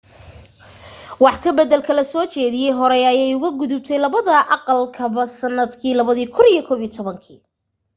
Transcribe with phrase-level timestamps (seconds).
[1.23, 7.43] wax ka baddalka la soo jeediyay horey ayay uga gudubtay labada aqalba sannadkii 2011